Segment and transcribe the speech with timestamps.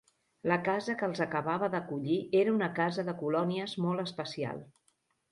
[0.51, 4.65] La casa que els acabava d'acollir era una casa de colònies molt especial.